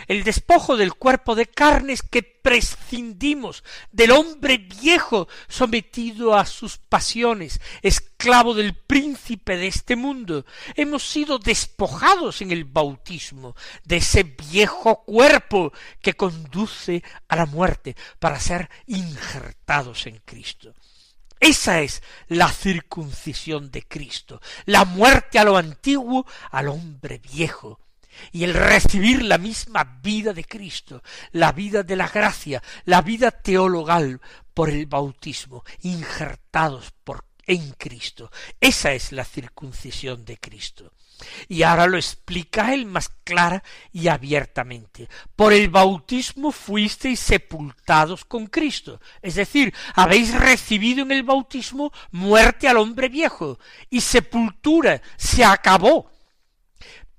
El 0.06 0.22
despojo 0.22 0.76
del 0.76 0.94
cuerpo 0.94 1.34
de 1.34 1.46
carne 1.46 1.92
es 1.92 2.02
que 2.02 2.22
prescindimos 2.22 3.64
del 3.90 4.12
hombre 4.12 4.58
viejo 4.58 5.26
sometido 5.48 6.36
a 6.36 6.46
sus 6.46 6.78
pasiones, 6.78 7.60
esclavo 7.82 8.54
del 8.54 8.74
príncipe 8.74 9.56
de 9.56 9.66
este 9.66 9.96
mundo. 9.96 10.46
Hemos 10.76 11.02
sido 11.02 11.38
despojados 11.38 12.40
en 12.42 12.52
el 12.52 12.64
bautismo 12.64 13.56
de 13.84 13.96
ese 13.96 14.22
viejo 14.22 15.02
cuerpo 15.04 15.72
que 16.00 16.14
conduce 16.14 17.02
a 17.26 17.36
la 17.36 17.46
muerte 17.46 17.96
para 18.20 18.38
ser 18.38 18.70
injertados 18.86 20.06
en 20.06 20.20
Cristo. 20.24 20.72
Esa 21.40 21.80
es 21.80 22.02
la 22.28 22.48
circuncisión 22.50 23.70
de 23.70 23.82
Cristo, 23.82 24.40
la 24.64 24.84
muerte 24.84 25.38
a 25.38 25.44
lo 25.44 25.56
antiguo, 25.56 26.26
al 26.50 26.68
hombre 26.68 27.18
viejo, 27.18 27.80
y 28.32 28.44
el 28.44 28.54
recibir 28.54 29.22
la 29.22 29.38
misma 29.38 29.98
vida 30.02 30.32
de 30.32 30.44
Cristo, 30.44 31.02
la 31.32 31.52
vida 31.52 31.82
de 31.82 31.96
la 31.96 32.08
gracia, 32.08 32.62
la 32.84 33.02
vida 33.02 33.30
teologal 33.30 34.20
por 34.54 34.70
el 34.70 34.86
bautismo, 34.86 35.64
injertados 35.82 36.92
por 37.04 37.26
en 37.46 37.72
Cristo. 37.72 38.30
Esa 38.60 38.92
es 38.92 39.12
la 39.12 39.24
circuncisión 39.24 40.24
de 40.24 40.36
Cristo. 40.36 40.92
Y 41.48 41.62
ahora 41.62 41.86
lo 41.86 41.96
explica 41.96 42.74
él 42.74 42.84
más 42.84 43.08
clara 43.24 43.62
y 43.92 44.08
abiertamente. 44.08 45.08
Por 45.34 45.52
el 45.52 45.70
bautismo 45.70 46.52
fuisteis 46.52 47.20
sepultados 47.20 48.24
con 48.24 48.48
Cristo. 48.48 49.00
Es 49.22 49.36
decir, 49.36 49.72
habéis 49.94 50.34
recibido 50.34 51.02
en 51.02 51.12
el 51.12 51.22
bautismo 51.22 51.92
muerte 52.10 52.68
al 52.68 52.76
hombre 52.76 53.08
viejo 53.08 53.58
y 53.88 54.02
sepultura. 54.02 55.00
Se 55.16 55.42
acabó. 55.42 56.10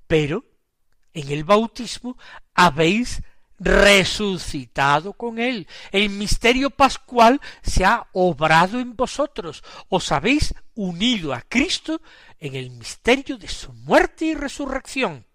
Pero 0.06 0.44
en 1.18 1.32
el 1.32 1.42
bautismo 1.42 2.16
habéis 2.54 3.22
resucitado 3.58 5.14
con 5.14 5.40
él. 5.40 5.66
El 5.90 6.10
misterio 6.10 6.70
pascual 6.70 7.40
se 7.60 7.84
ha 7.84 8.06
obrado 8.12 8.78
en 8.78 8.94
vosotros. 8.94 9.64
Os 9.88 10.12
habéis 10.12 10.54
unido 10.74 11.34
a 11.34 11.42
Cristo 11.42 12.00
en 12.38 12.54
el 12.54 12.70
misterio 12.70 13.36
de 13.36 13.48
su 13.48 13.72
muerte 13.72 14.26
y 14.26 14.34
resurrección. 14.34 15.26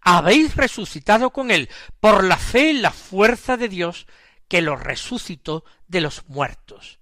Habéis 0.00 0.56
resucitado 0.56 1.30
con 1.30 1.50
él 1.50 1.68
por 2.00 2.24
la 2.24 2.38
fe 2.38 2.70
en 2.70 2.80
la 2.80 2.92
fuerza 2.92 3.58
de 3.58 3.68
Dios 3.68 4.06
que 4.48 4.62
lo 4.62 4.76
resucitó 4.76 5.64
de 5.86 6.00
los 6.00 6.26
muertos. 6.28 6.98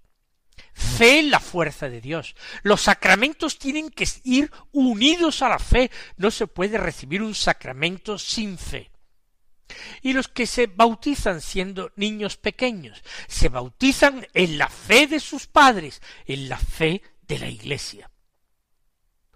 Fe 0.74 1.20
en 1.20 1.30
la 1.30 1.40
fuerza 1.40 1.88
de 1.88 2.00
Dios. 2.00 2.34
Los 2.62 2.82
sacramentos 2.82 3.58
tienen 3.58 3.90
que 3.90 4.06
ir 4.24 4.50
unidos 4.72 5.40
a 5.42 5.48
la 5.48 5.58
fe. 5.58 5.90
No 6.16 6.30
se 6.30 6.46
puede 6.46 6.78
recibir 6.78 7.22
un 7.22 7.34
sacramento 7.34 8.18
sin 8.18 8.58
fe. 8.58 8.90
Y 10.02 10.12
los 10.12 10.28
que 10.28 10.46
se 10.46 10.66
bautizan 10.66 11.40
siendo 11.40 11.90
niños 11.96 12.36
pequeños, 12.36 13.02
se 13.28 13.48
bautizan 13.48 14.26
en 14.34 14.58
la 14.58 14.68
fe 14.68 15.06
de 15.06 15.20
sus 15.20 15.46
padres, 15.46 16.02
en 16.26 16.48
la 16.48 16.58
fe 16.58 17.02
de 17.22 17.38
la 17.38 17.48
Iglesia. 17.48 18.10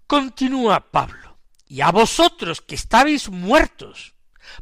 Continúa 0.07 0.91
Pablo, 0.91 1.39
y 1.67 1.81
a 1.81 1.91
vosotros 1.91 2.61
que 2.61 2.75
estabais 2.75 3.29
muertos 3.29 4.15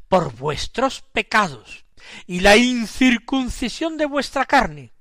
por 0.08 0.34
vuestros 0.34 1.02
pecados 1.02 1.84
y 2.26 2.40
la 2.40 2.56
incircuncisión 2.56 3.96
de 3.96 4.06
vuestra 4.06 4.44
carne, 4.44 4.92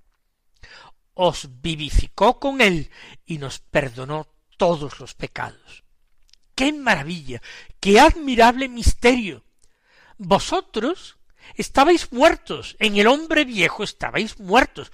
os 1.16 1.62
vivificó 1.62 2.40
con 2.40 2.62
él 2.62 2.92
y 3.26 3.40
nos 3.40 3.60
perdonó 3.60 4.28
todos 4.58 5.00
los 5.00 5.16
pecados. 5.16 5.84
¡Qué 6.54 6.72
maravilla! 6.72 7.42
¡Qué 7.80 8.00
admirable 8.00 8.70
misterio! 8.70 9.44
Vosotros 10.18 11.18
estabais 11.56 12.12
muertos, 12.12 12.76
en 12.80 12.98
el 12.98 13.08
hombre 13.08 13.46
viejo 13.46 13.84
estabais 13.84 14.40
muertos. 14.40 14.92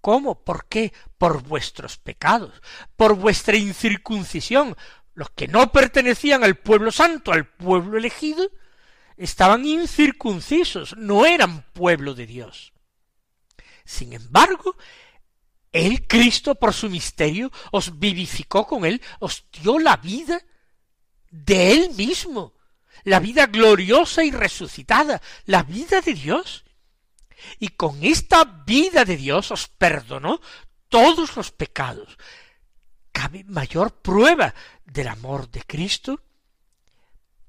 ¿Cómo? 0.00 0.44
¿Por 0.44 0.66
qué? 0.66 0.92
Por 1.16 1.42
vuestros 1.42 1.96
pecados, 1.96 2.60
por 2.96 3.14
vuestra 3.14 3.56
incircuncisión. 3.56 4.76
Los 5.14 5.30
que 5.30 5.46
no 5.46 5.70
pertenecían 5.70 6.42
al 6.42 6.56
pueblo 6.56 6.90
santo, 6.90 7.32
al 7.32 7.46
pueblo 7.46 7.98
elegido, 7.98 8.50
estaban 9.16 9.64
incircuncisos, 9.64 10.96
no 10.96 11.26
eran 11.26 11.62
pueblo 11.72 12.14
de 12.14 12.26
Dios. 12.26 12.72
Sin 13.84 14.12
embargo, 14.12 14.76
el 15.72 16.06
Cristo, 16.06 16.54
por 16.54 16.74
su 16.74 16.90
misterio, 16.90 17.50
os 17.70 17.98
vivificó 17.98 18.66
con 18.66 18.84
él, 18.84 19.00
os 19.20 19.46
dio 19.50 19.78
la 19.78 19.96
vida 19.96 20.40
de 21.30 21.72
él 21.72 21.90
mismo, 21.94 22.52
la 23.04 23.18
vida 23.18 23.46
gloriosa 23.46 24.22
y 24.22 24.30
resucitada, 24.30 25.20
la 25.46 25.62
vida 25.62 26.00
de 26.02 26.12
Dios. 26.12 26.64
Y 27.58 27.68
con 27.68 28.04
esta 28.04 28.44
vida 28.44 29.04
de 29.04 29.16
Dios 29.16 29.50
os 29.50 29.66
perdonó 29.66 30.40
todos 30.88 31.34
los 31.36 31.50
pecados. 31.50 32.18
¿Cabe 33.10 33.44
mayor 33.44 33.94
prueba 34.00 34.54
del 34.84 35.08
amor 35.08 35.50
de 35.50 35.62
Cristo? 35.62 36.22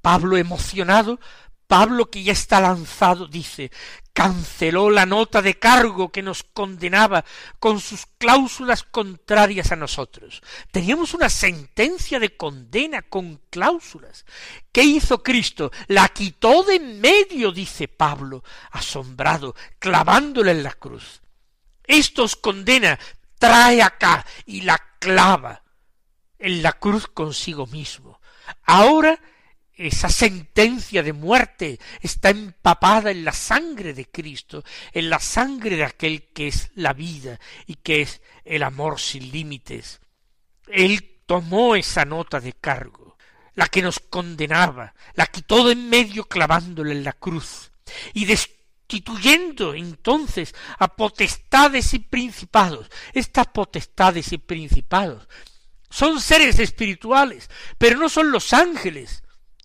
Pablo 0.02 0.38
emocionado 0.38 1.20
Pablo, 1.68 2.10
que 2.10 2.24
ya 2.24 2.34
está 2.34 2.60
lanzado, 2.60 3.28
dice, 3.28 3.72
canceló 4.14 4.90
la 4.90 5.06
nota 5.06 5.42
de 5.42 5.58
cargo 5.58 6.12
que 6.12 6.22
nos 6.22 6.44
condenaba 6.44 7.26
con 7.60 7.80
sus 7.80 8.06
cláusulas 8.18 8.84
contrarias 8.84 9.72
a 9.72 9.76
nosotros. 9.76 10.42
Teníamos 10.72 11.14
una 11.14 11.30
sentencia 11.30 12.20
de 12.20 12.38
condena 12.38 13.02
con 13.02 13.42
cláusulas. 13.50 14.26
¿Qué 14.72 14.84
hizo 14.84 15.24
Cristo? 15.24 15.72
La 15.88 16.10
quitó 16.10 16.64
de 16.64 16.76
en 16.76 17.02
medio, 17.02 17.52
dice 17.52 17.88
Pablo, 17.88 18.44
asombrado, 18.72 19.56
clavándola 19.80 20.52
en 20.52 20.64
la 20.64 20.74
cruz. 20.74 21.22
Esto 21.86 22.24
os 22.24 22.36
condena, 22.36 23.00
trae 23.40 23.82
acá 23.82 24.26
y 24.46 24.62
la 24.62 24.80
clava 25.00 25.64
en 26.40 26.62
la 26.62 26.74
cruz 26.74 27.08
consigo 27.08 27.66
mismo. 27.68 28.20
Ahora 28.64 29.20
esa 29.76 30.10
sentencia 30.10 31.02
de 31.02 31.14
muerte 31.14 31.80
está 32.02 32.30
empapada 32.30 33.12
en 33.12 33.26
la 33.26 33.32
sangre 33.32 33.94
de 33.94 34.06
Cristo, 34.06 34.64
en 34.92 35.10
la 35.10 35.20
sangre 35.20 35.76
de 35.76 35.84
aquel 35.84 36.30
que 36.32 36.48
es 36.48 36.70
la 36.76 36.94
vida 36.94 37.40
y 37.66 37.76
que 37.76 38.02
es 38.02 38.22
el 38.46 38.64
amor 38.64 39.00
sin 39.00 39.32
límites. 39.32 40.00
Él 40.68 41.22
tomó 41.26 41.76
esa 41.76 42.06
nota 42.06 42.40
de 42.40 42.54
cargo, 42.54 43.18
la 43.56 43.68
que 43.68 43.82
nos 43.82 44.00
condenaba, 44.00 44.94
la 45.16 45.28
quitó 45.28 45.66
de 45.66 45.74
en 45.74 45.90
medio 45.90 46.26
clavándola 46.26 46.92
en 46.92 47.04
la 47.04 47.14
cruz, 47.14 47.72
y 48.14 48.26
destituyendo 48.26 49.74
entonces 49.74 50.54
a 50.78 50.96
potestades 50.96 51.94
y 51.94 52.00
principados. 52.00 52.90
Estas 53.14 53.48
potestades 53.48 54.32
y 54.34 54.38
principados 54.38 55.28
son 55.90 56.20
seres 56.20 56.60
espirituales, 56.60 57.50
pero 57.78 57.98
no 57.98 58.10
son 58.10 58.32
los 58.32 58.54
ángeles, 58.54 59.23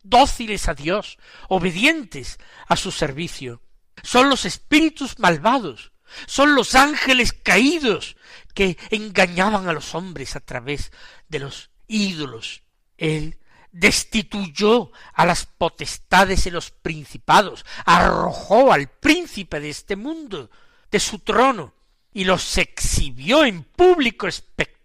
dóciles 0.09 0.69
a 0.69 0.75
Dios, 0.75 1.19
obedientes 1.49 2.39
a 2.67 2.77
su 2.77 2.91
servicio. 2.91 3.63
Son 4.03 4.29
los 4.29 4.45
espíritus 4.45 5.19
malvados, 5.19 5.93
son 6.27 6.55
los 6.55 6.75
ángeles 6.75 7.33
caídos 7.33 8.17
que 8.55 8.79
engañaban 8.91 9.69
a 9.69 9.73
los 9.73 9.95
hombres 9.95 10.37
a 10.37 10.41
través 10.41 10.93
de 11.29 11.41
los 11.41 11.71
ídolos. 11.87 12.63
Él 12.97 13.39
destituyó 13.71 14.91
a 15.13 15.27
las 15.27 15.47
potestades 15.47 16.47
y 16.47 16.51
los 16.51 16.71
principados, 16.71 17.65
arrojó 17.85 18.73
al 18.73 18.89
príncipe 18.89 19.61
de 19.61 19.71
este 19.71 19.97
mundo 19.97 20.51
de 20.91 21.01
su 21.01 21.19
trono 21.19 21.75
y 22.13 22.25
los 22.25 22.57
exhibió 22.57 23.45
en 23.45 23.63
público 23.63 24.27
espectáculo 24.27 24.78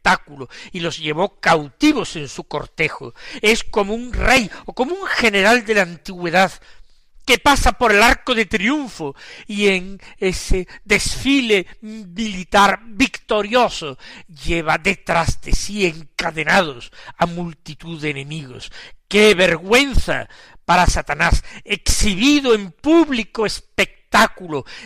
y 0.72 0.80
los 0.80 0.98
llevó 1.00 1.40
cautivos 1.40 2.16
en 2.16 2.28
su 2.28 2.44
cortejo. 2.46 3.14
Es 3.42 3.64
como 3.64 3.94
un 3.94 4.14
rey 4.14 4.50
o 4.66 4.74
como 4.74 4.96
un 4.96 5.08
general 5.08 5.66
de 5.66 5.74
la 5.76 5.82
antigüedad 5.84 6.52
que 7.26 7.38
pasa 7.38 7.74
por 7.74 7.94
el 7.94 8.04
arco 8.04 8.36
de 8.36 8.46
triunfo 8.46 9.16
y 9.48 9.68
en 9.68 10.02
ese 10.18 10.68
desfile 10.84 11.68
militar 11.82 12.82
victorioso 12.86 13.98
lleva 14.28 14.78
detrás 14.78 15.42
de 15.42 15.54
sí 15.54 15.86
encadenados 15.86 16.92
a 17.18 17.26
multitud 17.26 18.02
de 18.02 18.10
enemigos. 18.10 18.72
¡Qué 19.08 19.36
vergüenza 19.36 20.28
para 20.66 20.86
Satanás! 20.86 21.44
Exhibido 21.64 22.54
en 22.54 22.72
público 22.72 23.46
espectáculo 23.46 24.03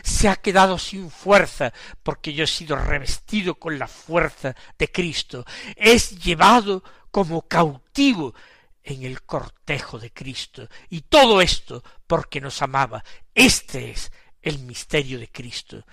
se 0.03 0.29
ha 0.29 0.35
quedado 0.35 0.77
sin 0.77 1.09
fuerza, 1.09 1.73
porque 2.03 2.33
yo 2.33 2.43
he 2.43 2.47
sido 2.47 2.75
revestido 2.75 3.55
con 3.55 3.77
la 3.77 3.87
fuerza 3.87 4.55
de 4.77 4.91
Cristo, 4.91 5.45
es 5.75 6.23
llevado 6.23 6.83
como 7.11 7.47
cautivo 7.47 8.33
en 8.83 9.03
el 9.03 9.23
cortejo 9.23 9.99
de 9.99 10.11
Cristo. 10.11 10.67
Y 10.89 11.01
todo 11.01 11.41
esto 11.41 11.83
porque 12.05 12.39
nos 12.39 12.61
amaba. 12.61 13.03
Este 13.33 13.91
es 13.91 14.11
el 14.41 14.59
misterio 14.59 15.19
de 15.19 15.27
Cristo. 15.27 15.85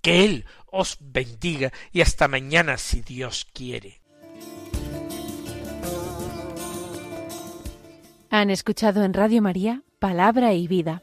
Que 0.00 0.24
Él 0.24 0.44
os 0.66 0.96
bendiga 1.00 1.72
y 1.92 2.00
hasta 2.00 2.28
mañana 2.28 2.78
si 2.78 3.00
Dios 3.00 3.46
quiere. 3.52 4.00
Han 8.30 8.50
escuchado 8.50 9.02
en 9.02 9.12
Radio 9.12 9.42
María 9.42 9.82
Palabra 9.98 10.54
y 10.54 10.68
Vida 10.68 11.02